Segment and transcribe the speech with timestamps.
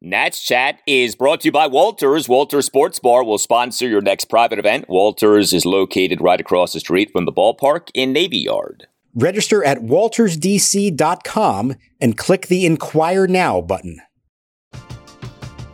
[0.00, 2.28] Nats Chat is brought to you by Walters.
[2.28, 4.88] Walters Sports Bar will sponsor your next private event.
[4.88, 8.86] Walters is located right across the street from the ballpark in Navy Yard.
[9.12, 14.00] Register at waltersdc.com and click the Inquire Now button.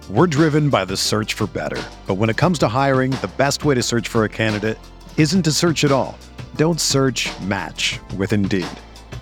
[0.09, 1.83] We're driven by the search for better.
[2.07, 4.79] But when it comes to hiring, the best way to search for a candidate
[5.19, 6.17] isn't to search at all.
[6.57, 8.69] Don't search match with Indeed.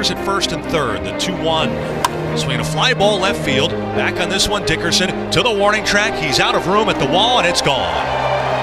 [0.00, 2.38] Runners at first and third, the 2 1.
[2.38, 3.70] Swinging a fly ball left field.
[3.70, 6.18] Back on this one, Dickerson to the warning track.
[6.18, 8.06] He's out of room at the wall, and it's gone.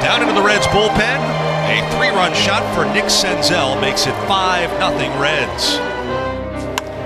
[0.01, 0.97] Down into the Reds bullpen.
[0.97, 5.77] A three run shot for Nick Senzel makes it 5 0 Reds.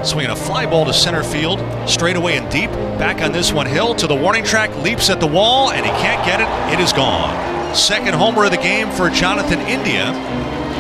[0.10, 2.72] Swinging a fly ball to center field, straight away and deep.
[2.98, 5.92] Back on this one, Hill to the warning track, leaps at the wall, and he
[5.92, 6.74] can't get it.
[6.74, 7.76] It is gone.
[7.76, 10.14] Second homer of the game for Jonathan India.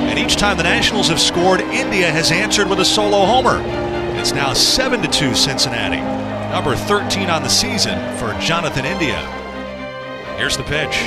[0.09, 3.61] And each time the Nationals have scored, India has answered with a solo homer.
[4.19, 6.01] It's now 7 2 Cincinnati.
[6.51, 9.19] Number 13 on the season for Jonathan India.
[10.37, 10.97] Here's the pitch.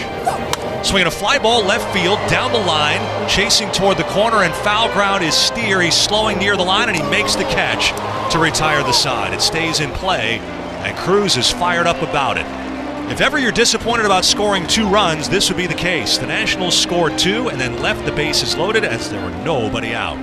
[0.87, 4.93] Swinging a fly ball left field down the line, chasing toward the corner, and foul
[4.93, 5.81] ground is Steer.
[5.81, 7.91] He's slowing near the line, and he makes the catch
[8.33, 9.35] to retire the side.
[9.35, 10.39] It stays in play,
[10.85, 12.64] and Cruz is fired up about it.
[13.11, 16.17] If ever you're disappointed about scoring two runs, this would be the case.
[16.17, 20.17] The Nationals scored two and then left the bases loaded as there were nobody out.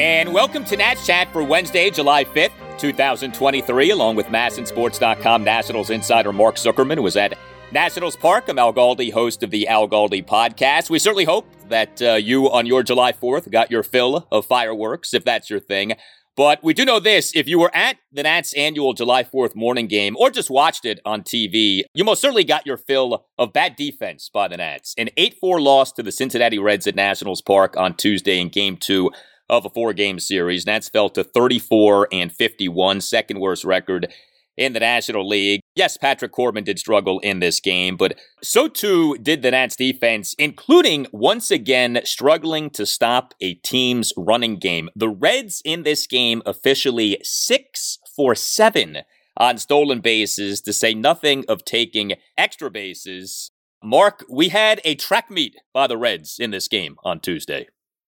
[0.00, 6.32] And welcome to Nats Chat for Wednesday, July 5th, 2023, along with MASNsports.com Nationals insider
[6.32, 7.38] Mark Zuckerman, was at
[7.70, 8.48] Nationals Park.
[8.48, 10.90] I'm Al Galdi, host of the Al Galdi podcast.
[10.90, 15.14] We certainly hope that uh, you on your July 4th got your fill of fireworks,
[15.14, 15.94] if that's your thing.
[16.38, 19.88] But we do know this if you were at the Nats annual July 4th morning
[19.88, 23.74] game or just watched it on TV, you most certainly got your fill of bad
[23.74, 24.94] defense by the Nats.
[24.96, 28.76] An 8 4 loss to the Cincinnati Reds at Nationals Park on Tuesday in game
[28.76, 29.10] two
[29.50, 30.64] of a four game series.
[30.64, 34.12] Nats fell to 34 and 51, second worst record
[34.58, 35.60] in the National League.
[35.74, 40.34] Yes, Patrick Corbin did struggle in this game, but so too did the Nats defense,
[40.38, 44.90] including once again struggling to stop a team's running game.
[44.96, 48.98] The Reds in this game officially six for seven
[49.36, 53.52] on stolen bases, to say nothing of taking extra bases.
[53.82, 57.68] Mark, we had a track meet by the Reds in this game on Tuesday.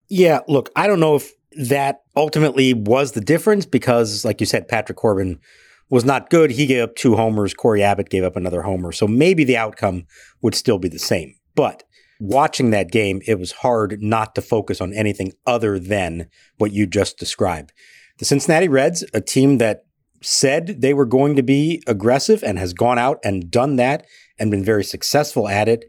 [0.09, 1.31] Yeah, look, I don't know if
[1.67, 5.39] that ultimately was the difference because, like you said, Patrick Corbin
[5.91, 6.51] was not good.
[6.51, 7.55] He gave up two homers.
[7.55, 8.93] Cory Abbott gave up another homer.
[8.93, 10.07] So maybe the outcome
[10.43, 11.35] would still be the same.
[11.55, 11.85] But
[12.21, 16.29] watching that game, it was hard not to focus on anything other than
[16.59, 17.73] what you just described.
[18.19, 19.85] The Cincinnati Reds, a team that
[20.21, 24.05] said they were going to be aggressive and has gone out and done that
[24.39, 25.85] and been very successful at it,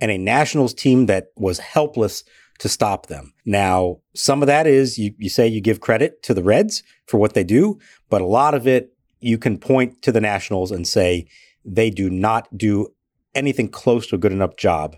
[0.00, 2.24] and a Nationals team that was helpless
[2.58, 3.32] to stop them.
[3.46, 7.18] Now, some of that is you, you say you give credit to the Reds for
[7.18, 7.78] what they do,
[8.10, 11.26] but a lot of it you can point to the Nationals and say
[11.64, 12.88] they do not do
[13.34, 14.96] anything close to a good enough job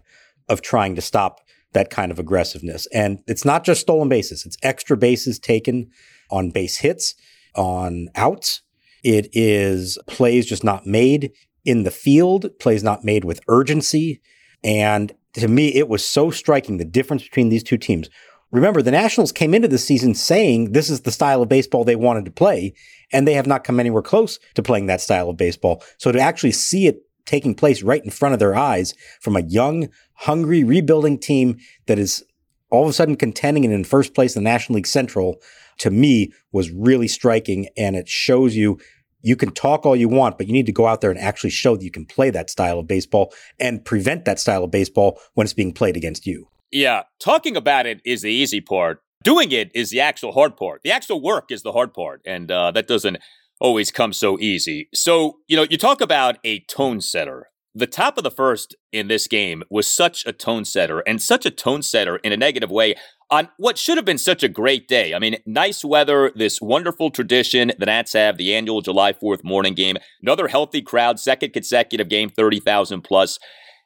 [0.49, 1.41] of trying to stop
[1.73, 2.87] that kind of aggressiveness.
[2.93, 5.91] And it's not just stolen bases, it's extra bases taken
[6.31, 7.15] on base hits,
[7.55, 8.63] on outs.
[9.03, 11.33] It is plays just not made
[11.65, 14.21] in the field, plays not made with urgency.
[14.63, 18.09] And to me, it was so striking the difference between these two teams.
[18.51, 21.97] Remember, the Nationals came into the season saying this is the style of baseball they
[21.97, 22.75] wanted to play,
[23.13, 25.83] and they have not come anywhere close to playing that style of baseball.
[25.99, 29.43] So to actually see it taking place right in front of their eyes from a
[29.43, 32.25] young, hungry, rebuilding team that is
[32.71, 35.37] all of a sudden contending and in first place in the National League Central,
[35.79, 37.69] to me was really striking.
[37.77, 38.79] And it shows you
[39.21, 41.51] you can talk all you want, but you need to go out there and actually
[41.51, 45.21] show that you can play that style of baseball and prevent that style of baseball
[45.35, 46.49] when it's being played against you.
[46.73, 49.01] Yeah, talking about it is the easy part.
[49.23, 50.81] Doing it is the actual hard part.
[50.83, 52.23] The actual work is the hard part.
[52.27, 53.19] And uh, that doesn't
[53.61, 54.89] always come so easy.
[54.93, 57.49] So, you know, you talk about a tone setter.
[57.75, 61.47] The top of the first in this game was such a tone setter and such
[61.47, 62.97] a tone setter in a negative way
[63.31, 65.15] on what should have been such a great day.
[65.15, 69.73] I mean, nice weather, this wonderful tradition the Nats have, the annual July 4th morning
[69.73, 73.39] game, another healthy crowd, second consecutive game, 30,000 plus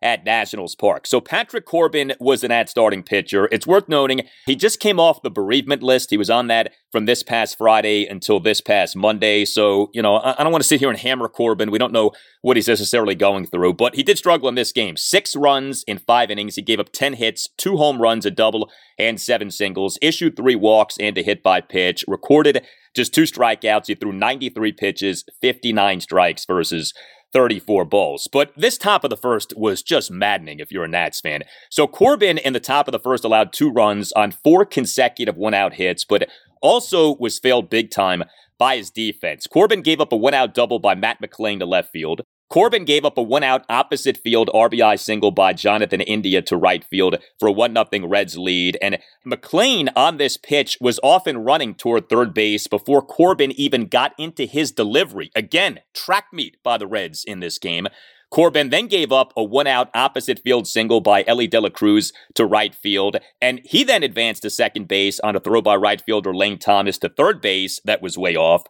[0.02, 1.06] at Nationals Park.
[1.06, 3.48] So Patrick Corbin was an at starting pitcher.
[3.50, 6.10] It's worth noting he just came off the bereavement list.
[6.10, 9.44] He was on that from this past Friday until this past Monday.
[9.44, 11.70] So, you know, I don't want to sit here and hammer Corbin.
[11.70, 12.12] We don't know
[12.42, 14.96] what he's necessarily going through, but he did struggle in this game.
[14.96, 16.56] Six runs in five innings.
[16.56, 20.56] He gave up 10 hits, two home runs, a double, and seven singles, issued three
[20.56, 22.64] walks and a hit by pitch, recorded
[22.94, 23.86] just two strikeouts.
[23.86, 26.94] He threw 93 pitches, 59 strikes versus
[27.36, 28.28] 34 balls.
[28.32, 31.42] But this top of the first was just maddening if you're a Nats fan.
[31.68, 35.52] So Corbin in the top of the first allowed two runs on four consecutive one
[35.52, 36.30] out hits, but
[36.62, 38.24] also was failed big time
[38.58, 39.46] by his defense.
[39.46, 42.22] Corbin gave up a one out double by Matt McLain to left field.
[42.48, 46.84] Corbin gave up a one out opposite field RBI single by Jonathan India to right
[46.84, 48.78] field for a 1 0 Reds lead.
[48.80, 54.12] And McLain on this pitch was often running toward third base before Corbin even got
[54.16, 55.30] into his delivery.
[55.34, 57.88] Again, track meet by the Reds in this game.
[58.30, 62.12] Corbin then gave up a one out opposite field single by Elly De La Cruz
[62.34, 66.00] to right field, and he then advanced to second base on a throw by right
[66.00, 68.64] fielder Lane Thomas to third base that was way off.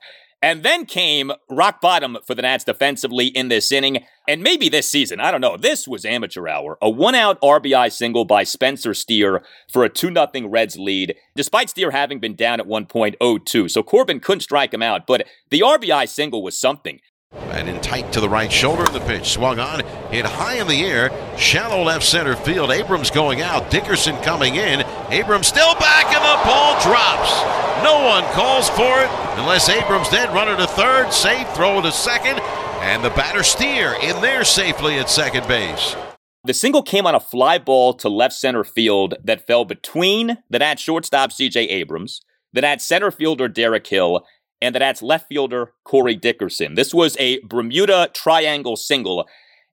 [0.46, 4.88] And then came rock bottom for the Nats defensively in this inning, and maybe this
[4.88, 5.18] season.
[5.18, 5.56] I don't know.
[5.56, 6.78] This was amateur hour.
[6.80, 11.70] A one out RBI single by Spencer Steer for a 2 0 Reds lead, despite
[11.70, 13.68] Steer having been down at 1.02.
[13.68, 17.00] So Corbin couldn't strike him out, but the RBI single was something.
[17.32, 19.80] And in tight to the right shoulder, the pitch swung on,
[20.12, 22.70] hit high in the air, shallow left center field.
[22.70, 24.86] Abrams going out, Dickerson coming in.
[25.10, 27.30] Abrams still back, and the ball drops.
[27.84, 32.40] No one calls for it unless Abrams then runner to third, safe, throw to second,
[32.80, 35.94] and the batter Steer in there safely at second base.
[36.42, 40.58] The single came on a fly ball to left center field that fell between the
[40.58, 42.20] Nats shortstop CJ Abrams,
[42.52, 44.24] the Nats center fielder Derek Hill,
[44.60, 46.74] and that's left fielder Corey Dickerson.
[46.74, 49.28] This was a Bermuda triangle single.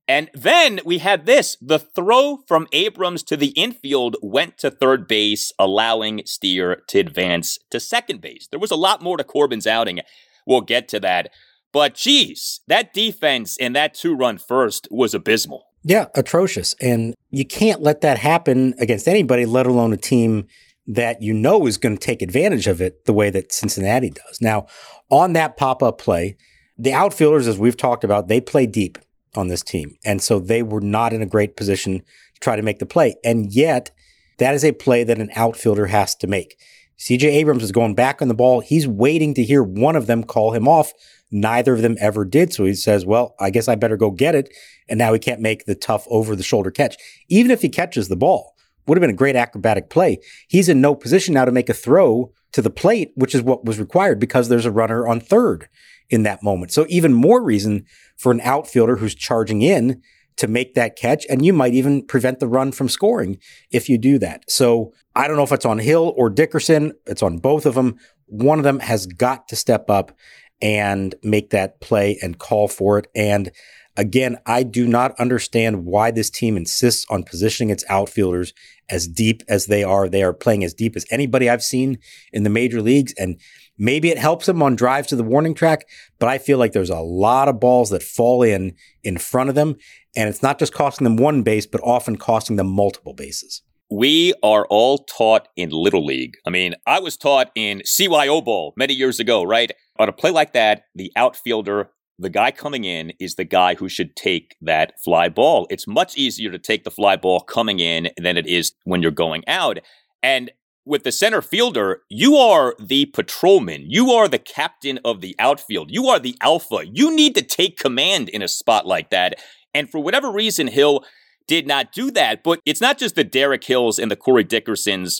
[0.07, 5.07] And then we had this the throw from Abrams to the infield went to third
[5.07, 8.47] base, allowing Steer to advance to second base.
[8.47, 10.01] There was a lot more to Corbin's outing.
[10.45, 11.31] We'll get to that.
[11.71, 15.65] But geez, that defense and that two run first was abysmal.
[15.83, 16.75] Yeah, atrocious.
[16.81, 20.47] And you can't let that happen against anybody, let alone a team
[20.85, 24.39] that you know is going to take advantage of it the way that Cincinnati does.
[24.41, 24.67] Now,
[25.09, 26.37] on that pop up play,
[26.77, 28.97] the outfielders, as we've talked about, they play deep
[29.35, 29.97] on this team.
[30.05, 33.15] And so they were not in a great position to try to make the play.
[33.23, 33.91] And yet,
[34.39, 36.57] that is a play that an outfielder has to make.
[36.99, 38.61] CJ Abrams is going back on the ball.
[38.61, 40.93] He's waiting to hear one of them call him off.
[41.31, 42.53] Neither of them ever did.
[42.53, 44.53] So he says, Well, I guess I better go get it.
[44.87, 46.95] And now he can't make the tough over the shoulder catch,
[47.29, 48.53] even if he catches the ball
[48.85, 50.19] would have been a great acrobatic play.
[50.47, 53.65] He's in no position now to make a throw to the plate, which is what
[53.65, 55.67] was required because there's a runner on third
[56.13, 56.71] in that moment.
[56.71, 57.85] So even more reason
[58.17, 59.99] for an outfielder who's charging in
[60.37, 61.25] to make that catch.
[61.27, 63.39] And you might even prevent the run from scoring
[63.71, 64.43] if you do that.
[64.47, 66.93] So I don't know if it's on Hill or Dickerson.
[67.07, 67.95] It's on both of them.
[68.27, 70.15] One of them has got to step up
[70.61, 73.07] and make that play and call for it.
[73.15, 73.51] And
[73.95, 78.53] Again, I do not understand why this team insists on positioning its outfielders
[78.89, 80.09] as deep as they are.
[80.09, 81.99] They are playing as deep as anybody I've seen
[82.31, 83.13] in the major leagues.
[83.19, 83.39] And
[83.77, 85.87] maybe it helps them on drives to the warning track,
[86.19, 89.55] but I feel like there's a lot of balls that fall in in front of
[89.55, 89.75] them.
[90.15, 93.61] And it's not just costing them one base, but often costing them multiple bases.
[93.89, 96.35] We are all taught in Little League.
[96.47, 99.71] I mean, I was taught in CYO Bowl many years ago, right?
[99.99, 101.89] On a play like that, the outfielder
[102.19, 105.67] the guy coming in is the guy who should take that fly ball.
[105.69, 109.11] It's much easier to take the fly ball coming in than it is when you're
[109.11, 109.79] going out.
[110.21, 110.51] And
[110.85, 113.85] with the center fielder, you are the patrolman.
[113.87, 115.91] You are the captain of the outfield.
[115.91, 116.83] You are the alpha.
[116.91, 119.35] You need to take command in a spot like that.
[119.73, 121.03] And for whatever reason, Hill
[121.47, 122.43] did not do that.
[122.43, 125.19] But it's not just the Derek Hills and the Corey Dickersons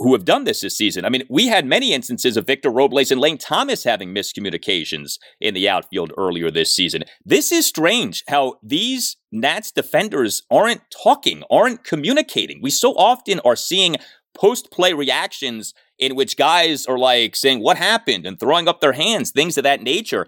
[0.00, 1.04] who have done this this season.
[1.04, 5.54] I mean, we had many instances of Victor Robles and Lane Thomas having miscommunications in
[5.54, 7.04] the outfield earlier this season.
[7.24, 12.60] This is strange how these Nats defenders aren't talking, aren't communicating.
[12.60, 13.96] We so often are seeing
[14.34, 18.26] post play reactions in which guys are like saying, What happened?
[18.26, 20.26] and throwing up their hands, things of that nature.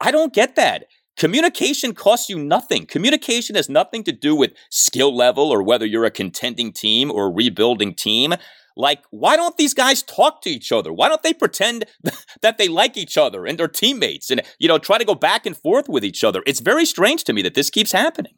[0.00, 0.86] I don't get that.
[1.16, 2.86] Communication costs you nothing.
[2.86, 7.30] Communication has nothing to do with skill level or whether you're a contending team or
[7.32, 8.34] rebuilding team.
[8.74, 10.92] like, why don't these guys talk to each other?
[10.92, 11.84] Why don't they pretend
[12.42, 15.44] that they like each other and their teammates and, you know, try to go back
[15.44, 16.42] and forth with each other?
[16.46, 18.32] It's very strange to me that this keeps happening.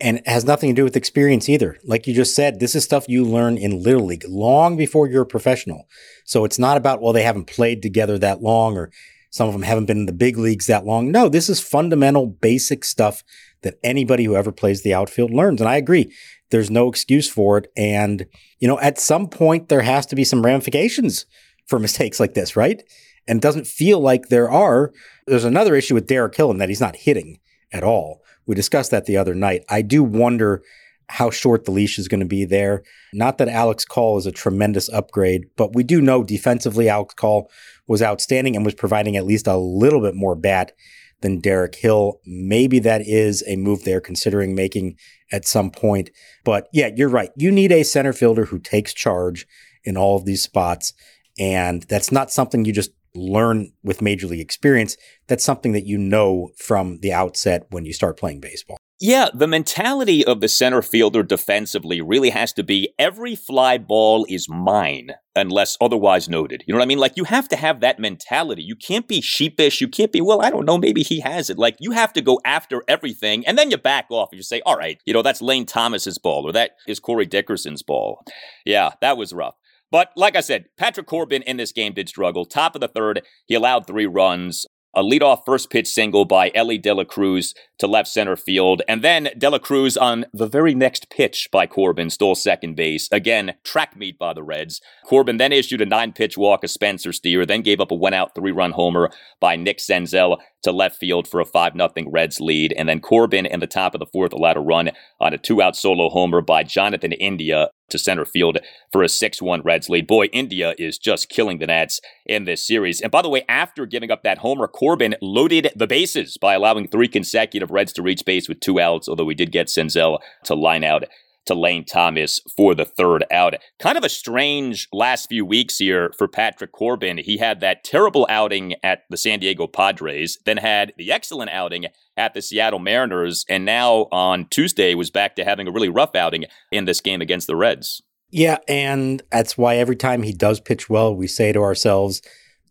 [0.00, 1.76] And it has nothing to do with experience either.
[1.82, 5.22] Like you just said, this is stuff you learn in Little League long before you're
[5.22, 5.88] a professional.
[6.24, 8.92] So it's not about, well, they haven't played together that long or
[9.30, 11.10] some of them haven't been in the big leagues that long.
[11.10, 13.24] No, this is fundamental, basic stuff
[13.62, 15.60] that anybody who ever plays the outfield learns.
[15.60, 16.14] And I agree.
[16.50, 17.70] There's no excuse for it.
[17.76, 18.26] And,
[18.58, 21.26] you know, at some point, there has to be some ramifications
[21.66, 22.82] for mistakes like this, right?
[23.26, 24.92] And it doesn't feel like there are.
[25.26, 27.40] There's another issue with Derek Hill in that he's not hitting
[27.72, 28.22] at all.
[28.48, 29.64] We discussed that the other night.
[29.68, 30.62] I do wonder
[31.10, 32.82] how short the leash is going to be there.
[33.12, 37.50] Not that Alex Call is a tremendous upgrade, but we do know defensively Alex Call
[37.86, 40.72] was outstanding and was providing at least a little bit more bat
[41.20, 42.20] than Derek Hill.
[42.26, 44.96] Maybe that is a move they're considering making
[45.32, 46.10] at some point.
[46.44, 47.30] But yeah, you're right.
[47.36, 49.46] You need a center fielder who takes charge
[49.84, 50.92] in all of these spots.
[51.38, 54.96] And that's not something you just learn with major league experience.
[55.26, 58.78] That's something that you know from the outset when you start playing baseball.
[59.00, 64.26] Yeah, the mentality of the center fielder defensively really has to be every fly ball
[64.28, 66.64] is mine unless otherwise noted.
[66.66, 66.98] You know what I mean?
[66.98, 68.60] Like you have to have that mentality.
[68.64, 69.80] You can't be sheepish.
[69.80, 71.58] You can't be, well, I don't know, maybe he has it.
[71.58, 74.62] Like you have to go after everything and then you back off and you say,
[74.66, 78.24] all right, you know, that's Lane Thomas's ball or that is Corey Dickerson's ball.
[78.66, 79.54] Yeah, that was rough.
[79.90, 82.44] But like I said, Patrick Corbin in this game did struggle.
[82.44, 86.78] Top of the third, he allowed three runs a leadoff first pitch single by Elly
[86.78, 88.82] De La Cruz to left center field.
[88.88, 93.08] And then De La Cruz on the very next pitch by Corbin stole second base.
[93.12, 94.80] Again, track meet by the Reds.
[95.04, 98.14] Corbin then issued a nine pitch walk of Spencer Steer, then gave up a one
[98.14, 102.40] out three run homer by Nick Senzel to left field for a 5 0 Reds
[102.40, 102.72] lead.
[102.76, 104.90] And then Corbin in the top of the fourth allowed a run
[105.20, 108.58] on a two out solo homer by Jonathan India to center field
[108.92, 110.06] for a 6 1 Reds lead.
[110.06, 113.00] Boy, India is just killing the Nats in this series.
[113.00, 116.88] And by the way, after giving up that homer, Corbin loaded the bases by allowing
[116.88, 120.54] three consecutive Reds to reach base with two outs, although we did get Senzel to
[120.54, 121.04] line out
[121.48, 123.54] to Lane Thomas for the third out.
[123.78, 127.18] Kind of a strange last few weeks here for Patrick Corbin.
[127.18, 131.86] He had that terrible outing at the San Diego Padres, then had the excellent outing
[132.16, 136.14] at the Seattle Mariners, and now on Tuesday was back to having a really rough
[136.14, 138.02] outing in this game against the Reds.
[138.30, 142.20] Yeah, and that's why every time he does pitch well, we say to ourselves,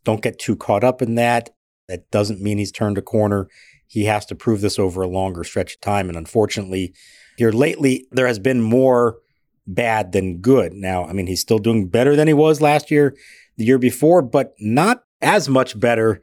[0.03, 1.50] don't get too caught up in that.
[1.88, 3.48] That doesn't mean he's turned a corner.
[3.88, 6.10] He has to prove this over a longer stretch of time.
[6.10, 6.93] And unfortunately,
[7.38, 9.20] here lately, there has been more
[9.67, 10.74] bad than good.
[10.74, 13.15] Now, I mean, he's still doing better than he was last year,
[13.58, 16.22] the year before, but not as much better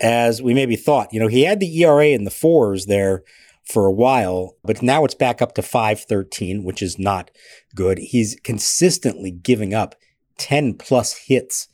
[0.00, 1.12] as we maybe thought.
[1.12, 3.24] You know, he had the ERA in the fours there
[3.64, 7.30] for a while, but now it's back up to 513, which is not
[7.74, 7.98] good.
[7.98, 9.96] He's consistently giving up
[10.38, 11.68] 10 plus hits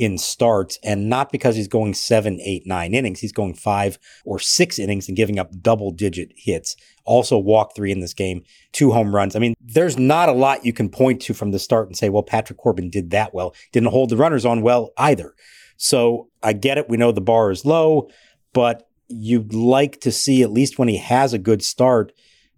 [0.00, 3.20] in starts, and not because he's going seven, eight, nine innings.
[3.20, 6.74] He's going five or six innings and giving up double digit hits.
[7.04, 8.42] Also, walk three in this game,
[8.72, 9.36] two home runs.
[9.36, 12.08] I mean, there's not a lot you can point to from the start and say,
[12.08, 13.54] well, Patrick Corbin did that well.
[13.72, 15.34] Didn't hold the runners on well either.
[15.76, 16.88] So I get it.
[16.88, 18.08] We know the bar is low,
[18.54, 22.12] but you'd like to see, at least when he has a good start,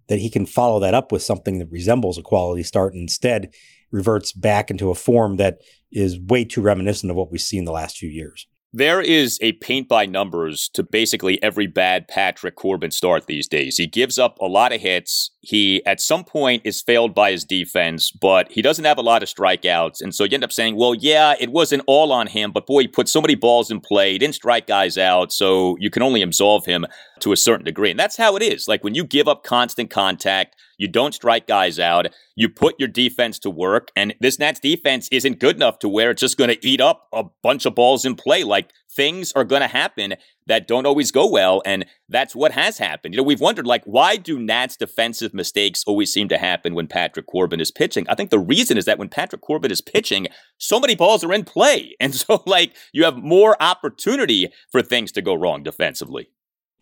[0.07, 3.53] that he can follow that up with something that resembles a quality start instead
[3.93, 5.59] reverts back into a form that
[5.91, 8.47] is way too reminiscent of what we've seen the last few years.
[8.75, 13.77] There is a paint by numbers to basically every bad Patrick Corbin start these days.
[13.77, 15.29] He gives up a lot of hits.
[15.41, 19.21] He, at some point, is failed by his defense, but he doesn't have a lot
[19.21, 20.01] of strikeouts.
[20.01, 22.81] And so you end up saying, well, yeah, it wasn't all on him, but boy,
[22.81, 24.13] he put so many balls in play.
[24.13, 25.31] He didn't strike guys out.
[25.31, 26.87] So you can only absolve him
[27.19, 27.91] to a certain degree.
[27.91, 28.67] And that's how it is.
[28.67, 32.07] Like when you give up constant contact, you don't strike guys out.
[32.35, 33.89] You put your defense to work.
[33.95, 37.07] And this Nats defense isn't good enough to where it's just going to eat up
[37.13, 38.43] a bunch of balls in play.
[38.43, 40.15] Like things are going to happen
[40.47, 41.61] that don't always go well.
[41.65, 43.13] And that's what has happened.
[43.13, 46.87] You know, we've wondered, like, why do Nats defensive mistakes always seem to happen when
[46.87, 48.05] Patrick Corbin is pitching?
[48.09, 50.27] I think the reason is that when Patrick Corbin is pitching,
[50.57, 51.95] so many balls are in play.
[52.03, 56.29] And so, like, you have more opportunity for things to go wrong defensively.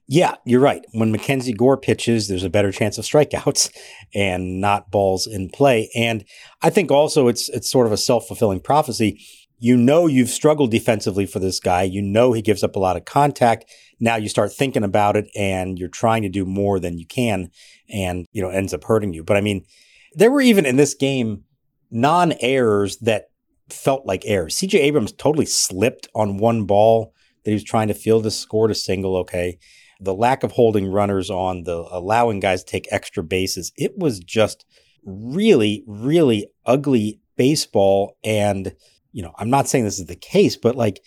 [0.08, 0.86] Yeah, you're right.
[0.92, 3.72] When Mackenzie Gore pitches, there's a better chance of strikeouts
[4.14, 5.90] and not balls in play.
[5.96, 6.26] And
[6.62, 9.22] I think also it's it's sort of a self-fulfilling prophecy.
[9.58, 11.84] You know you've struggled defensively for this guy.
[11.84, 13.66] You know he gives up a lot of contact.
[14.00, 17.50] Now you start thinking about it and you're trying to do more than you can
[17.90, 19.24] and you know ends up hurting you.
[19.24, 19.64] But I mean,
[20.14, 21.44] there were even in this game
[21.90, 23.26] non-errors that
[23.70, 24.56] felt like errors.
[24.56, 28.70] CJ Abrams totally slipped on one ball that he was trying to field a score
[28.70, 29.58] a single, okay
[30.02, 34.20] the lack of holding runners on, the allowing guys to take extra bases, it was
[34.20, 34.66] just
[35.06, 38.18] really, really ugly baseball.
[38.24, 38.76] And,
[39.12, 41.02] you know, I'm not saying this is the case, but like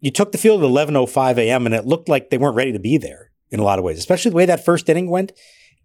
[0.00, 1.66] you took the field at 11.05 a.m.
[1.66, 3.98] and it looked like they weren't ready to be there in a lot of ways,
[3.98, 5.32] especially the way that first inning went.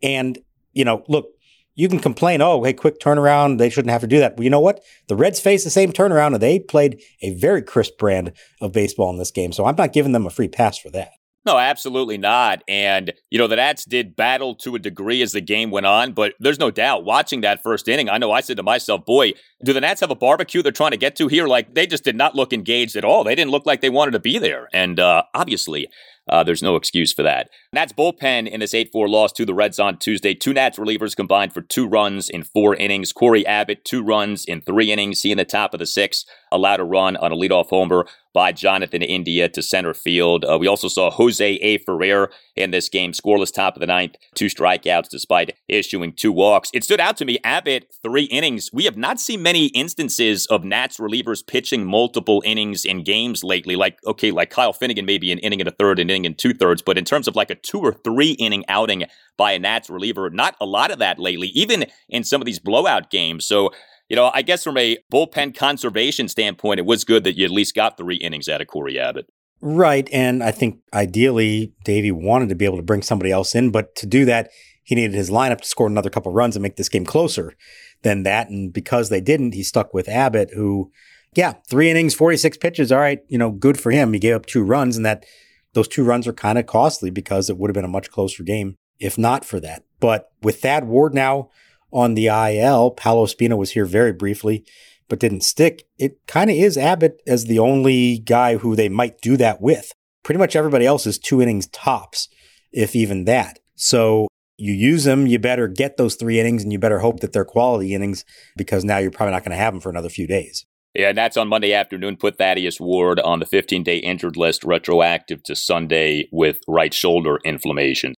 [0.01, 0.39] And,
[0.73, 1.27] you know, look,
[1.75, 3.57] you can complain, oh, hey, quick turnaround.
[3.57, 4.35] They shouldn't have to do that.
[4.35, 4.81] Well, you know what?
[5.07, 9.09] The Reds faced the same turnaround and they played a very crisp brand of baseball
[9.11, 9.51] in this game.
[9.51, 11.11] So I'm not giving them a free pass for that.
[11.43, 12.61] No, absolutely not.
[12.67, 16.13] And, you know, the Nats did battle to a degree as the game went on,
[16.13, 19.33] but there's no doubt watching that first inning, I know I said to myself, boy,
[19.63, 21.47] do the Nats have a barbecue they're trying to get to here?
[21.47, 23.23] Like, they just did not look engaged at all.
[23.23, 24.69] They didn't look like they wanted to be there.
[24.71, 25.87] And uh, obviously,
[26.29, 27.49] uh, there's no excuse for that.
[27.73, 30.33] Nats bullpen in this 8 4 loss to the Reds on Tuesday.
[30.33, 33.11] Two Nats relievers combined for two runs in four innings.
[33.11, 35.21] Cory Abbott, two runs in three innings.
[35.21, 38.51] He in the top of the six, allowed a run on a leadoff homer by
[38.51, 40.45] Jonathan India to center field.
[40.45, 41.77] Uh, we also saw Jose A.
[41.79, 46.69] Ferrer in this game, scoreless top of the ninth, two strikeouts despite issuing two walks.
[46.73, 48.69] It stood out to me, Abbott, three innings.
[48.73, 53.75] We have not seen many instances of Nats relievers pitching multiple innings in games lately.
[53.75, 56.53] Like, okay, like Kyle Finnegan, maybe an inning and a third, an inning and two
[56.53, 59.05] thirds, but in terms of like a two or three inning outing
[59.37, 62.59] by a Nats reliever, not a lot of that lately, even in some of these
[62.59, 63.45] blowout games.
[63.45, 63.71] So,
[64.11, 67.49] you know, I guess from a bullpen conservation standpoint, it was good that you at
[67.49, 69.27] least got three innings out of Cory Abbott.
[69.61, 70.09] Right.
[70.11, 73.95] And I think ideally Davey wanted to be able to bring somebody else in, but
[73.95, 74.49] to do that,
[74.83, 77.53] he needed his lineup to score another couple runs and make this game closer
[78.01, 78.49] than that.
[78.49, 80.91] And because they didn't, he stuck with Abbott, who,
[81.33, 82.91] yeah, three innings, 46 pitches.
[82.91, 83.19] All right.
[83.29, 84.11] You know, good for him.
[84.11, 85.25] He gave up two runs and that
[85.71, 88.43] those two runs are kind of costly because it would have been a much closer
[88.43, 89.83] game if not for that.
[90.01, 91.49] But with Thad Ward now
[91.91, 92.91] on the IL.
[92.91, 94.65] Paolo Espino was here very briefly,
[95.09, 95.87] but didn't stick.
[95.97, 99.91] It kind of is Abbott as the only guy who they might do that with.
[100.23, 102.27] Pretty much everybody else is two innings tops,
[102.71, 103.59] if even that.
[103.75, 107.33] So you use them, you better get those three innings and you better hope that
[107.33, 108.23] they're quality innings
[108.55, 110.65] because now you're probably not going to have them for another few days.
[110.93, 112.17] Yeah, and that's on Monday afternoon.
[112.17, 117.39] Put Thaddeus Ward on the 15 day injured list, retroactive to Sunday with right shoulder
[117.45, 118.13] inflammation.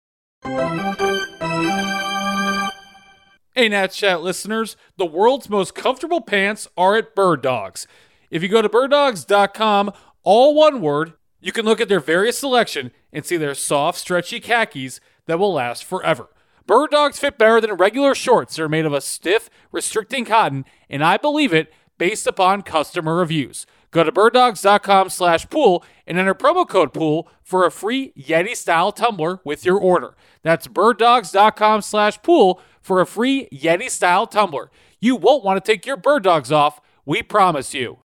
[3.55, 7.85] Hey, Nats Chat listeners, the world's most comfortable pants are at Bird Dogs.
[8.31, 12.91] If you go to birddogs.com, all one word, you can look at their various selection
[13.11, 16.29] and see their soft, stretchy khakis that will last forever.
[16.65, 18.55] Bird Dogs fit better than regular shorts.
[18.55, 23.67] They're made of a stiff, restricting cotton, and I believe it based upon customer reviews.
[23.91, 28.91] Go to birddogs.com slash pool and enter promo code pool for a free Yeti style
[28.91, 30.15] tumbler with your order.
[30.41, 34.69] That's birddogs.com slash pool for a free Yeti style tumbler.
[34.99, 37.99] You won't want to take your bird dogs off, we promise you.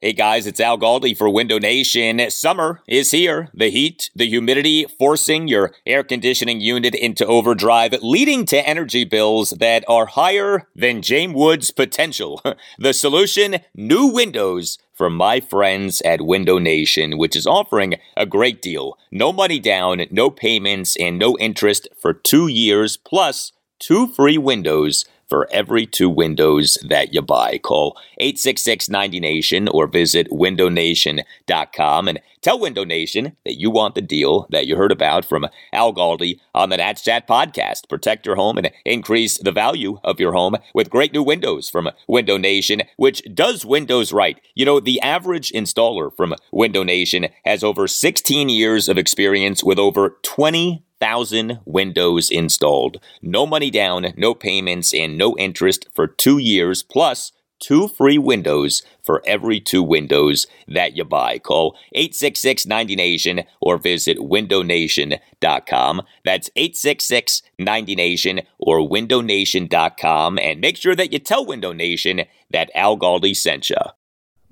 [0.00, 2.28] Hey guys, it's Al Galdi for Window Nation.
[2.28, 3.50] Summer is here.
[3.54, 9.50] The heat, the humidity forcing your air conditioning unit into overdrive, leading to energy bills
[9.60, 12.42] that are higher than James Wood's potential.
[12.80, 18.60] the solution new windows from my friends at Window Nation, which is offering a great
[18.60, 18.98] deal.
[19.12, 25.04] No money down, no payments, and no interest for two years, plus two free windows
[25.28, 27.58] for every two windows that you buy.
[27.58, 34.66] Call 866-90Nation or visit windownation.com and tell Window Nation that you want the deal that
[34.66, 37.88] you heard about from Al Galdi on the Nats Chat podcast.
[37.88, 41.88] Protect your home and increase the value of your home with great new windows from
[42.06, 44.38] Window Nation, which does windows right.
[44.54, 49.78] You know, the average installer from Window Nation has over 16 years of experience with
[49.78, 53.00] over 20 thousand windows installed.
[53.20, 58.84] No money down, no payments, and no interest for two years, plus two free windows
[59.02, 61.40] for every two windows that you buy.
[61.40, 66.02] Call 866 90 Nation or visit windownation.com.
[66.24, 70.38] That's 866 90 Nation or windownation.com.
[70.38, 73.76] And make sure that you tell Window Nation that Al Galdi sent you.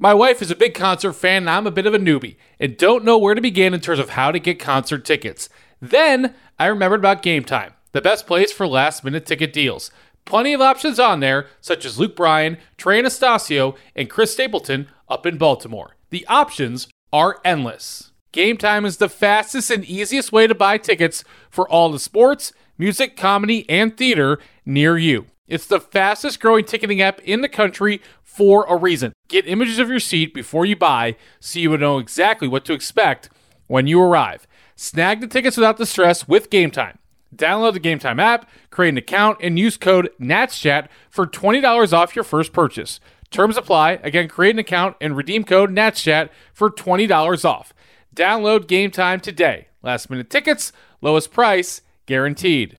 [0.02, 2.76] My wife is a big concert fan, and I'm a bit of a newbie and
[2.76, 5.50] don't know where to begin in terms of how to get concert tickets.
[5.80, 9.90] Then I remembered about Game Time, the best place for last minute ticket deals.
[10.24, 15.26] Plenty of options on there, such as Luke Bryan, Trey Anastasio, and Chris Stapleton up
[15.26, 15.96] in Baltimore.
[16.10, 18.12] The options are endless.
[18.32, 22.52] Game Time is the fastest and easiest way to buy tickets for all the sports,
[22.78, 25.26] music, comedy, and theater near you.
[25.48, 29.12] It's the fastest growing ticketing app in the country for a reason.
[29.26, 32.72] Get images of your seat before you buy so you will know exactly what to
[32.72, 33.30] expect
[33.66, 34.46] when you arrive.
[34.82, 36.96] Snag the tickets without the stress with Game Time.
[37.36, 42.16] Download the Game Time app, create an account, and use code NATSCHAT for $20 off
[42.16, 42.98] your first purchase.
[43.30, 44.00] Terms apply.
[44.02, 47.74] Again, create an account and redeem code NATSCHAT for $20 off.
[48.16, 49.68] Download Game Time today.
[49.82, 52.78] Last minute tickets, lowest price, guaranteed.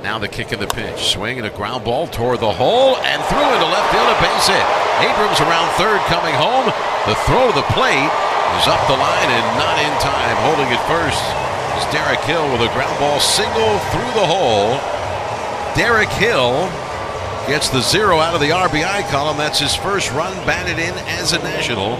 [0.00, 1.00] Now the kick of the pitch.
[1.00, 4.06] Swing and a ground ball toward the hole and through into left field.
[4.06, 4.64] A base hit.
[5.02, 6.66] Abrams around third coming home.
[7.06, 10.36] The throw to the plate is up the line and not in time.
[10.48, 11.20] Holding it first
[11.76, 14.80] is Derek Hill with a ground ball single through the hole.
[15.76, 16.68] Derek Hill
[17.46, 19.36] gets the zero out of the RBI column.
[19.36, 21.96] That's his first run batted in as a national.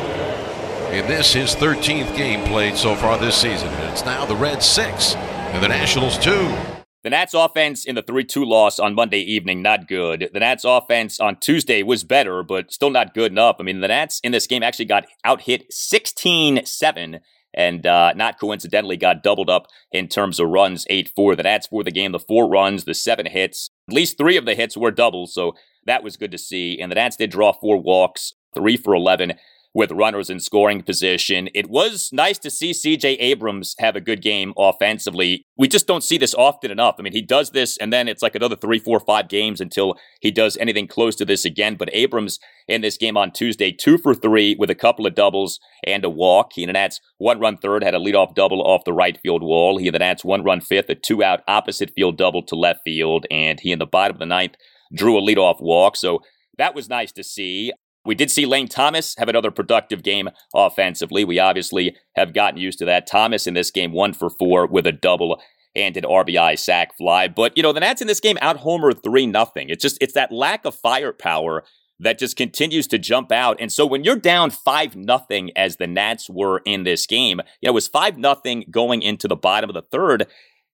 [0.92, 3.68] In this, his 13th game played so far this season.
[3.68, 6.77] And it's now the Reds six and the Nationals two.
[7.04, 10.30] The Nats offense in the 3 2 loss on Monday evening, not good.
[10.32, 13.56] The Nats offense on Tuesday was better, but still not good enough.
[13.60, 17.20] I mean, the Nats in this game actually got out hit 16 7
[17.54, 21.36] and uh, not coincidentally got doubled up in terms of runs 8 4.
[21.36, 23.70] The Nats for the game, the four runs, the seven hits.
[23.88, 25.52] At least three of the hits were doubles, so
[25.86, 26.80] that was good to see.
[26.80, 29.34] And the Nats did draw four walks, three for 11
[29.78, 31.48] with runners in scoring position.
[31.54, 35.46] It was nice to see CJ Abrams have a good game offensively.
[35.56, 36.96] We just don't see this often enough.
[36.98, 39.94] I mean, he does this and then it's like another three, four, five games until
[40.20, 41.76] he does anything close to this again.
[41.76, 45.60] But Abrams in this game on Tuesday, two for three with a couple of doubles
[45.84, 46.54] and a walk.
[46.54, 49.44] He and the Nats one run third, had a leadoff double off the right field
[49.44, 49.78] wall.
[49.78, 52.80] He and the Nats one run fifth, a two out opposite field double to left
[52.84, 53.26] field.
[53.30, 54.56] And he in the bottom of the ninth
[54.92, 55.94] drew a leadoff walk.
[55.94, 56.18] So
[56.56, 57.72] that was nice to see.
[58.04, 61.24] We did see Lane Thomas have another productive game offensively.
[61.24, 63.06] We obviously have gotten used to that.
[63.06, 65.40] Thomas in this game, one for four with a double
[65.74, 67.28] and an RBI sac fly.
[67.28, 69.68] But, you know, the Nats in this game out homer 3 nothing.
[69.68, 71.64] It's just, it's that lack of firepower
[72.00, 73.56] that just continues to jump out.
[73.60, 77.66] And so when you're down 5 nothing as the Nats were in this game, you
[77.66, 80.26] know, it was 5 nothing going into the bottom of the third.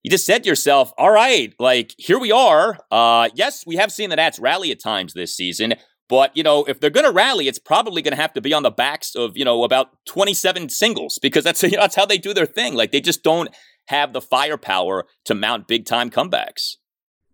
[0.03, 2.79] You just said to yourself, all right, like here we are.
[2.91, 5.75] Uh, yes, we have seen the Nats rally at times this season.
[6.09, 8.53] But, you know, if they're going to rally, it's probably going to have to be
[8.53, 12.07] on the backs of, you know, about 27 singles because that's, you know, that's how
[12.07, 12.75] they do their thing.
[12.75, 13.49] Like they just don't
[13.87, 16.77] have the firepower to mount big time comebacks.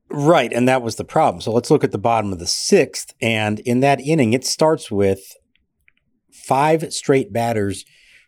[0.08, 0.52] Right.
[0.52, 1.40] And that was the problem.
[1.40, 3.14] So let's look at the bottom of the sixth.
[3.22, 5.20] And in that inning, it starts with
[6.32, 7.84] five straight batters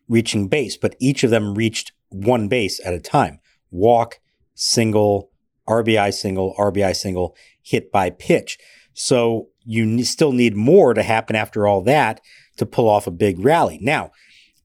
[0.08, 4.20] reaching base, but each of them reached one base at a time walk,
[4.54, 5.30] single,
[5.68, 8.58] RBI single, RBI single, hit by pitch.
[8.92, 12.20] So you still need more to happen after all that
[12.56, 13.78] to pull off a big rally.
[13.80, 14.10] Now,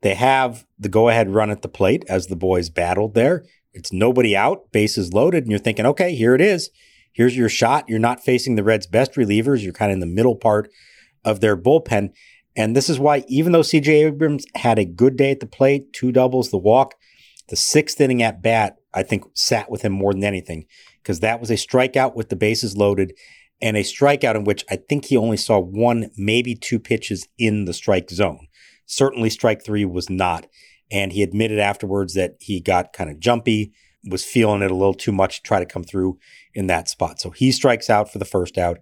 [0.01, 3.45] they have the go ahead run at the plate as the boys battled there.
[3.73, 6.69] It's nobody out, bases loaded, and you're thinking, okay, here it is.
[7.13, 7.85] Here's your shot.
[7.87, 9.63] You're not facing the Reds' best relievers.
[9.63, 10.69] You're kind of in the middle part
[11.25, 12.11] of their bullpen.
[12.55, 15.93] And this is why, even though CJ Abrams had a good day at the plate,
[15.93, 16.95] two doubles, the walk,
[17.49, 20.65] the sixth inning at bat, I think, sat with him more than anything
[21.01, 23.13] because that was a strikeout with the bases loaded
[23.61, 27.65] and a strikeout in which I think he only saw one, maybe two pitches in
[27.65, 28.47] the strike zone.
[28.85, 30.47] Certainly, strike three was not.
[30.89, 33.73] And he admitted afterwards that he got kind of jumpy,
[34.07, 36.17] was feeling it a little too much to try to come through
[36.53, 37.19] in that spot.
[37.19, 38.79] So he strikes out for the first out.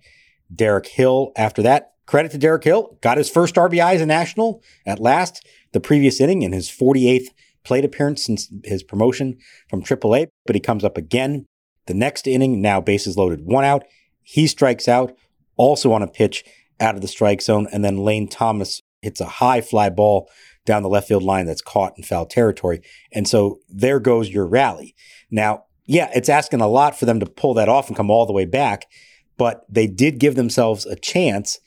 [0.54, 4.62] Derek Hill, after that, credit to Derek Hill, got his first RBI as a national
[4.86, 7.30] at last, the previous inning in his 48th
[7.64, 9.38] plate appearance since his promotion
[9.70, 11.46] from AAA, but he comes up again.
[11.88, 13.84] The next inning, now bases loaded, one out.
[14.26, 15.16] He strikes out
[15.56, 16.44] also on a pitch
[16.80, 17.68] out of the strike zone.
[17.72, 20.30] And then Lane Thomas hits a high fly ball
[20.66, 22.82] down the left field line that's caught in foul territory.
[23.14, 24.96] And so there goes your rally.
[25.30, 28.26] Now, yeah, it's asking a lot for them to pull that off and come all
[28.26, 28.88] the way back,
[29.38, 31.60] but they did give themselves a chance.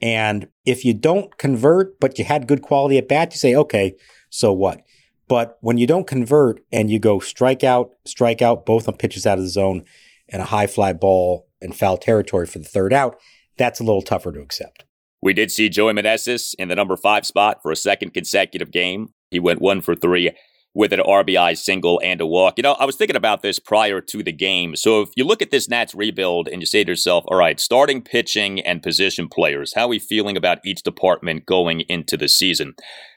[0.00, 3.94] And if you don't convert, but you had good quality at bat, you say, okay,
[4.30, 4.80] so what?
[5.28, 9.26] But when you don't convert and you go strike out, strike out, both on pitches
[9.26, 9.84] out of the zone
[10.28, 13.16] and a high fly ball in foul territory for the third out,
[13.58, 14.84] that's a little tougher to accept.
[15.22, 19.08] We did see Joey Meneses in the number five spot for a second consecutive game.
[19.30, 20.30] He went one for three
[20.76, 22.58] with an RBI single and a walk.
[22.58, 24.76] You know, I was thinking about this prior to the game.
[24.76, 27.58] So if you look at this Nats rebuild and you say to yourself, all right,
[27.58, 32.28] starting pitching and position players, how are we feeling about each department going into the
[32.28, 32.74] season?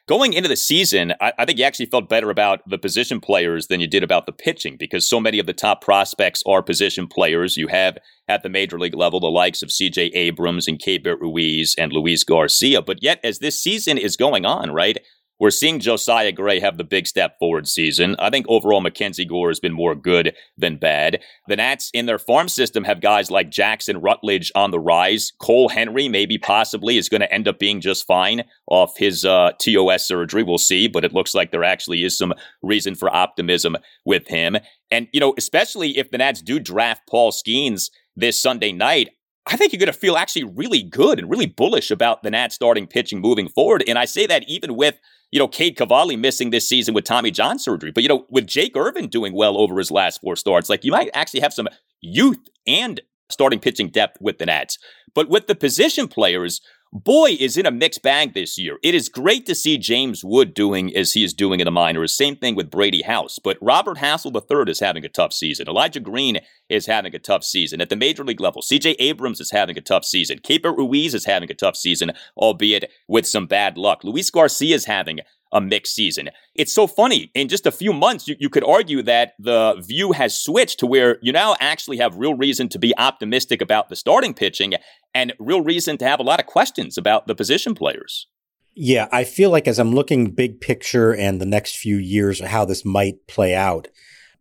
[0.07, 3.67] Going into the season, I, I think you actually felt better about the position players
[3.67, 7.07] than you did about the pitching because so many of the top prospects are position
[7.07, 7.57] players.
[7.57, 7.97] You have
[8.29, 12.23] at the major league level the likes of CJ Abrams and Keibert Ruiz and Luis
[12.23, 12.81] Garcia.
[12.81, 14.97] But yet, as this season is going on, right,
[15.39, 18.15] we're seeing Josiah Gray have the big step forward season.
[18.19, 21.21] I think overall Mackenzie Gore has been more good than bad.
[21.47, 25.31] The Nats in their farm system have guys like Jackson Rutledge on the rise.
[25.39, 29.51] Cole Henry, maybe possibly, is going to end up being just fine off his uh,
[29.59, 30.43] TOS surgery.
[30.43, 34.57] We'll see, but it looks like there actually is some reason for optimism with him.
[34.91, 39.09] And, you know, especially if the Nats do draft Paul Skenes this Sunday night,
[39.45, 42.55] I think you're going to feel actually really good and really bullish about the Nats
[42.55, 43.83] starting pitching moving forward.
[43.87, 44.99] And I say that even with,
[45.31, 47.91] you know, Cade Cavalli missing this season with Tommy John surgery.
[47.91, 50.91] But, you know, with Jake Irvin doing well over his last four starts, like you
[50.91, 51.67] might actually have some
[52.01, 54.77] youth and starting pitching depth with the Nats.
[55.15, 58.77] But with the position players, boy is in a mixed bag this year.
[58.83, 62.13] It is great to see James Wood doing as he is doing in the minors.
[62.15, 63.39] Same thing with Brady House.
[63.39, 65.67] But Robert Hassell III is having a tough season.
[65.67, 67.81] Elijah Green is having a tough season.
[67.81, 70.39] At the major league level, CJ Abrams is having a tough season.
[70.39, 74.03] Keibert Ruiz is having a tough season, albeit with some bad luck.
[74.03, 75.19] Luis Garcia is having
[75.51, 76.29] a mixed season.
[76.55, 77.31] It's so funny.
[77.33, 80.85] In just a few months, you, you could argue that the view has switched to
[80.85, 84.75] where you now actually have real reason to be optimistic about the starting pitching
[85.13, 88.27] and real reason to have a lot of questions about the position players.
[88.75, 92.65] Yeah, I feel like as I'm looking big picture and the next few years, how
[92.65, 93.87] this might play out,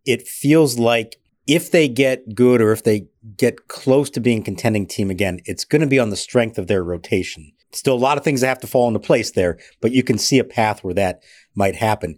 [0.05, 4.85] it feels like if they get good or if they get close to being contending
[4.85, 7.51] team again, it's going to be on the strength of their rotation.
[7.71, 10.17] Still a lot of things that have to fall into place there, but you can
[10.17, 11.21] see a path where that
[11.55, 12.17] might happen.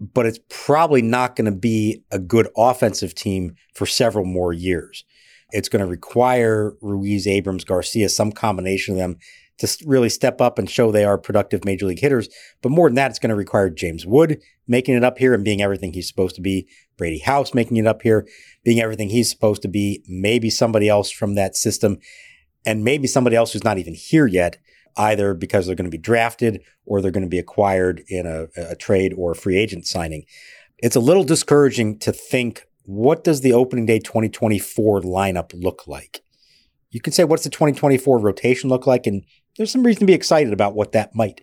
[0.00, 5.04] But it's probably not going to be a good offensive team for several more years.
[5.52, 9.18] It's going to require Ruiz, Abrams, Garcia, some combination of them
[9.58, 12.28] to really step up and show they are productive major league hitters.
[12.62, 15.44] But more than that, it's going to require James Wood making it up here and
[15.44, 18.26] being everything he's supposed to be, Brady House making it up here,
[18.64, 21.98] being everything he's supposed to be, maybe somebody else from that system,
[22.64, 24.58] and maybe somebody else who's not even here yet
[24.96, 28.46] either because they're going to be drafted or they're going to be acquired in a,
[28.56, 30.24] a trade or a free agent signing.
[30.78, 36.22] It's a little discouraging to think what does the opening day 2024 lineup look like?
[36.90, 39.06] You can say, what's the 2024 rotation look like?
[39.06, 39.24] And
[39.56, 41.42] there's some reason to be excited about what that might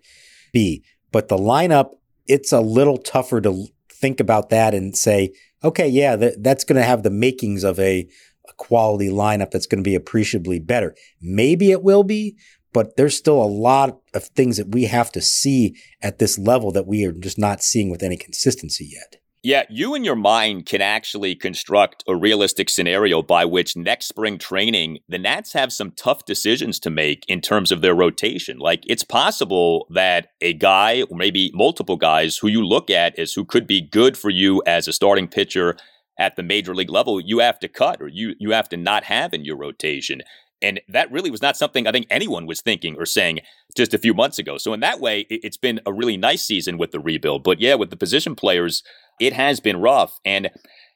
[0.52, 0.84] be.
[1.12, 1.92] But the lineup,
[2.28, 6.76] it's a little tougher to think about that and say, okay, yeah, that, that's going
[6.76, 8.08] to have the makings of a,
[8.48, 10.96] a quality lineup that's going to be appreciably better.
[11.22, 12.36] Maybe it will be,
[12.74, 16.72] but there's still a lot of things that we have to see at this level
[16.74, 19.22] that we are just not seeing with any consistency yet.
[19.44, 24.38] Yeah, you and your mind can actually construct a realistic scenario by which next spring
[24.40, 28.58] training, the Nats have some tough decisions to make in terms of their rotation.
[28.58, 33.34] Like, it's possible that a guy, or maybe multiple guys, who you look at as
[33.34, 35.78] who could be good for you as a starting pitcher
[36.20, 39.04] at the major league level, you have to cut or you, you have to not
[39.04, 40.24] have in your rotation.
[40.62, 43.42] And that really was not something I think anyone was thinking or saying
[43.76, 44.58] just a few months ago.
[44.58, 47.44] So, in that way, it's been a really nice season with the rebuild.
[47.44, 48.82] But yeah, with the position players,
[49.20, 50.20] it has been rough.
[50.26, 50.50] And,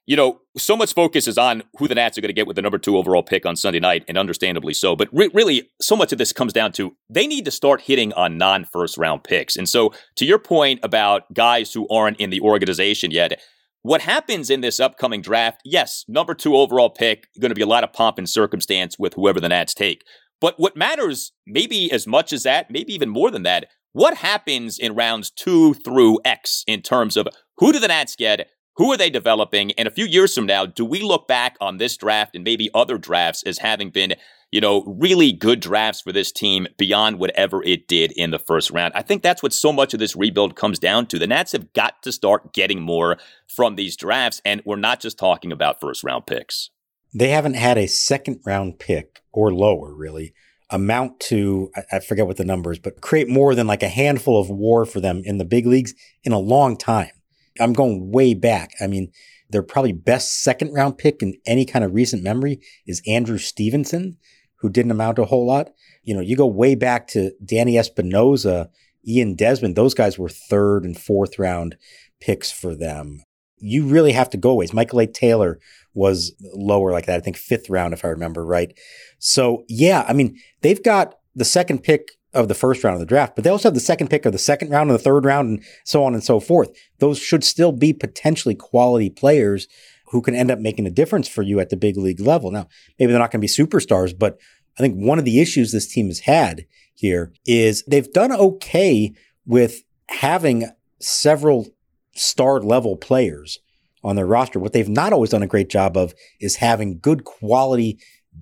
[0.06, 2.56] you know, so much focus is on who the Nats are going to get with
[2.56, 4.96] the number two overall pick on Sunday night, and understandably so.
[4.96, 8.14] But re- really, so much of this comes down to they need to start hitting
[8.14, 9.56] on non first round picks.
[9.56, 13.40] And so, to your point about guys who aren't in the organization yet,
[13.84, 17.68] what happens in this upcoming draft, yes, number two overall pick, going to be a
[17.68, 20.04] lot of pomp and circumstance with whoever the Nats take.
[20.40, 24.80] But what matters, maybe as much as that, maybe even more than that, what happens
[24.80, 27.28] in rounds two through X in terms of
[27.62, 28.50] who do the Nats get?
[28.76, 29.72] Who are they developing?
[29.74, 32.70] And a few years from now, do we look back on this draft and maybe
[32.74, 34.16] other drafts as having been
[34.52, 38.70] you know, really good drafts for this team beyond whatever it did in the first
[38.70, 38.92] round.
[38.94, 41.18] I think that's what so much of this rebuild comes down to.
[41.18, 45.18] The Nats have got to start getting more from these drafts, and we're not just
[45.18, 46.70] talking about first round picks.
[47.14, 50.34] They haven't had a second round pick or lower, really,
[50.70, 54.50] amount to, I forget what the numbers, but create more than like a handful of
[54.50, 55.94] WAR for them in the big leagues
[56.24, 57.12] in a long time.
[57.60, 58.72] I'm going way back.
[58.80, 59.12] I mean,
[59.50, 64.18] their probably best second round pick in any kind of recent memory is Andrew Stevenson
[64.62, 65.72] who didn't amount to a whole lot.
[66.04, 68.70] You know, you go way back to Danny Espinosa,
[69.08, 71.76] Ian Desmond, those guys were third and fourth round
[72.20, 73.24] picks for them.
[73.58, 74.74] You really have to go ways.
[74.74, 75.08] Michael A.
[75.08, 75.60] Taylor
[75.94, 78.78] was lower like that, I think fifth round, if I remember right.
[79.20, 83.06] So, yeah, I mean, they've got the second pick of the first round of the
[83.06, 85.26] draft, but they also have the second pick of the second round and the third
[85.26, 86.70] round and so on and so forth.
[87.00, 89.68] Those should still be potentially quality players
[90.12, 92.52] who can end up making a difference for you at the big league level.
[92.52, 92.68] Now,
[93.00, 94.38] maybe they're not going to be superstars, but
[94.78, 99.14] I think one of the issues this team has had here is they've done okay
[99.46, 101.68] with having several
[102.14, 103.60] star level players
[104.04, 104.60] on their roster.
[104.60, 108.00] What they've not always done a great job of is having good quality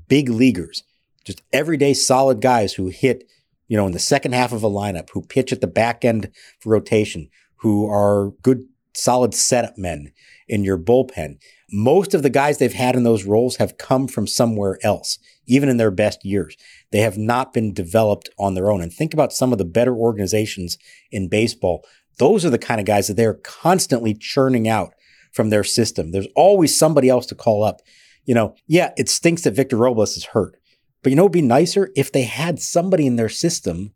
[0.08, 0.84] big leaguers,
[1.24, 3.24] just everyday solid guys who hit,
[3.70, 6.30] you know, in the second half of a lineup, who pitch at the back end
[6.60, 10.12] for rotation, who are good solid setup men
[10.48, 11.38] in your bullpen.
[11.72, 15.70] Most of the guys they've had in those roles have come from somewhere else, even
[15.70, 16.58] in their best years.
[16.92, 18.82] They have not been developed on their own.
[18.82, 20.78] And think about some of the better organizations
[21.12, 21.86] in baseball.
[22.18, 24.94] Those are the kind of guys that they're constantly churning out
[25.32, 26.12] from their system.
[26.12, 27.82] There's always somebody else to call up.
[28.26, 30.58] You know, yeah, it stinks that Victor Robles is hurt,
[31.02, 33.94] But you know, it'd be nicer if they had somebody in their system,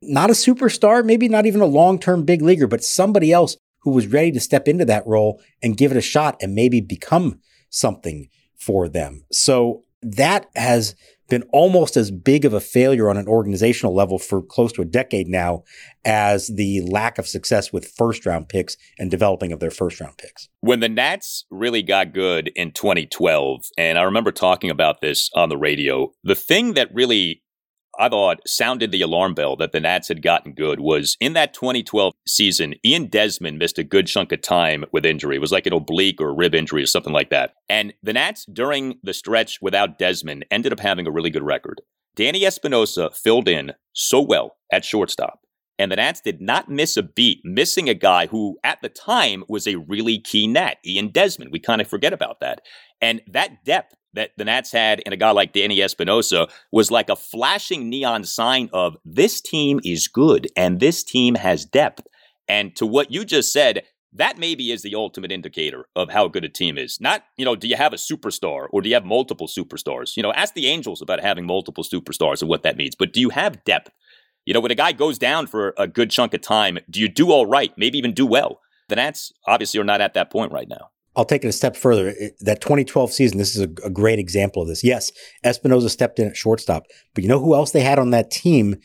[0.00, 3.90] not a superstar, maybe not even a long term big leaguer, but somebody else who
[3.90, 7.40] was ready to step into that role and give it a shot and maybe become
[7.68, 9.24] something for them.
[9.30, 10.94] So that has
[11.28, 14.86] been almost as big of a failure on an organizational level for close to a
[14.86, 15.62] decade now
[16.04, 20.16] as the lack of success with first round picks and developing of their first round
[20.18, 20.48] picks.
[20.60, 25.48] When the Nats really got good in 2012, and I remember talking about this on
[25.48, 27.42] the radio, the thing that really
[27.98, 31.54] I thought sounded the alarm bell that the Nats had gotten good was in that
[31.54, 35.36] 2012 season, Ian Desmond missed a good chunk of time with injury.
[35.36, 37.54] It was like an oblique or rib injury or something like that.
[37.68, 41.80] And the Nats, during the stretch without Desmond, ended up having a really good record.
[42.16, 45.40] Danny Espinosa filled in so well at shortstop.
[45.78, 49.42] And the Nats did not miss a beat, missing a guy who at the time
[49.48, 51.50] was a really key Nat, Ian Desmond.
[51.50, 52.60] We kind of forget about that.
[53.00, 57.10] And that depth that the Nats had in a guy like Danny Espinosa was like
[57.10, 62.06] a flashing neon sign of this team is good and this team has depth.
[62.48, 66.44] And to what you just said, that maybe is the ultimate indicator of how good
[66.44, 67.00] a team is.
[67.00, 70.16] Not, you know, do you have a superstar or do you have multiple superstars?
[70.16, 72.94] You know, ask the Angels about having multiple superstars and what that means.
[72.94, 73.90] But do you have depth?
[74.46, 77.08] You know, when a guy goes down for a good chunk of time, do you
[77.08, 77.72] do all right?
[77.76, 78.60] Maybe even do well?
[78.88, 80.90] The Nats obviously are not at that point right now.
[81.16, 82.12] I'll take it a step further.
[82.40, 84.82] that 2012 season, this is a, a, great example of this.
[84.82, 85.12] Yes,
[85.44, 88.76] Espinosa stepped in at shortstop, but you know who else they had on that team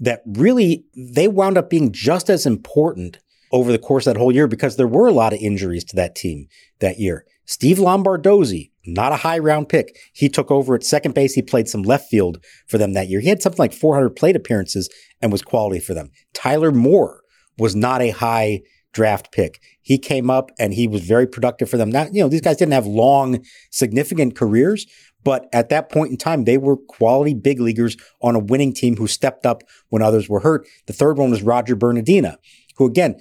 [0.00, 3.18] that really they wound up being just as important
[3.52, 5.96] over the course of that whole year because there were a lot of injuries to
[5.96, 6.46] that team
[6.80, 7.24] that year.
[7.46, 9.96] Steve Lombardozzi, not a high round pick.
[10.12, 11.34] He took over at second base.
[11.34, 13.20] He played some left field for them that year.
[13.20, 14.88] He had something like 400 plate appearances
[15.20, 16.10] and was quality for them.
[16.32, 17.22] Tyler Moore
[17.58, 18.62] was not a high
[18.94, 19.60] draft pick.
[19.82, 21.90] He came up and he was very productive for them.
[21.90, 24.86] Not, you know, these guys didn't have long, significant careers,
[25.22, 28.96] but at that point in time, they were quality big leaguers on a winning team
[28.96, 30.66] who stepped up when others were hurt.
[30.86, 32.38] The third one was Roger Bernadina,
[32.76, 33.16] who again,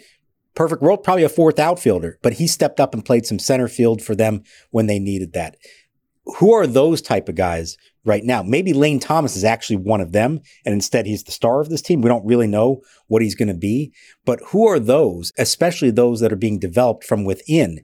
[0.55, 4.01] perfect world, probably a fourth outfielder, but he stepped up and played some center field
[4.01, 5.57] for them when they needed that.
[6.37, 8.43] Who are those type of guys right now.
[8.43, 11.81] Maybe Lane Thomas is actually one of them, and instead he's the star of this
[11.81, 12.01] team.
[12.01, 13.93] We don't really know what he's going to be,
[14.25, 17.79] but who are those, especially those that are being developed from within?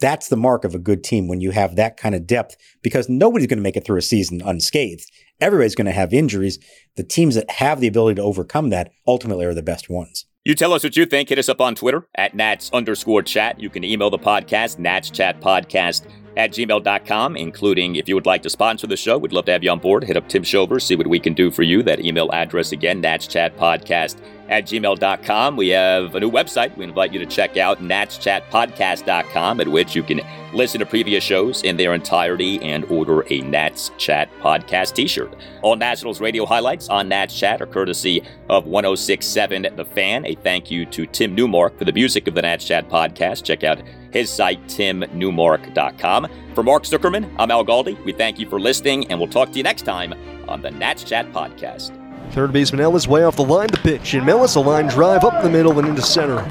[0.00, 3.08] That's the mark of a good team when you have that kind of depth because
[3.08, 5.10] nobody's going to make it through a season unscathed.
[5.44, 6.58] Everybody's going to have injuries.
[6.96, 10.24] The teams that have the ability to overcome that ultimately are the best ones.
[10.42, 11.28] You tell us what you think.
[11.28, 13.60] Hit us up on Twitter at Nats underscore chat.
[13.60, 16.06] You can email the podcast, Nats Chat Podcast
[16.38, 19.18] at gmail.com, including if you would like to sponsor the show.
[19.18, 20.04] We'd love to have you on board.
[20.04, 21.82] Hit up Tim Shover, see what we can do for you.
[21.82, 24.16] That email address again, natschatpodcast
[24.48, 25.56] at gmail.com.
[25.56, 30.02] We have a new website we invite you to check out, natschatpodcast.com, at which you
[30.02, 30.20] can
[30.54, 35.33] listen to previous shows in their entirety and order a Nats Chat podcast t shirt.
[35.62, 40.24] All Nationals radio highlights on Nats Chat are courtesy of 1067 The Fan.
[40.26, 43.44] A thank you to Tim Newmark for the music of the Nats Chat podcast.
[43.44, 46.28] Check out his site, timnewmark.com.
[46.54, 48.02] For Mark Zuckerman, I'm Al Galdi.
[48.04, 50.14] We thank you for listening, and we'll talk to you next time
[50.48, 52.00] on the Nats Chat Podcast.
[52.32, 55.42] Third baseman Ellis way off the line to pitch, and Millis a line drive up
[55.42, 56.42] the middle and into center.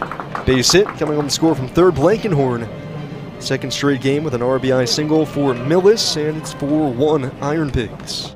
[0.45, 2.67] Base hit coming on the score from third Blankenhorn.
[3.41, 8.35] Second straight game with an RBI single for Millis, and it's 4 1 Iron Pigs.